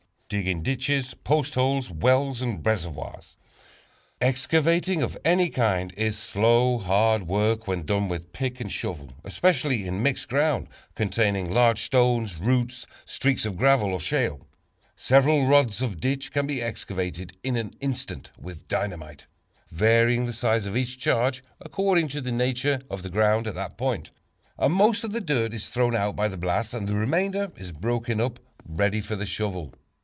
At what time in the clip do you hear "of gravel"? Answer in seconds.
13.43-13.91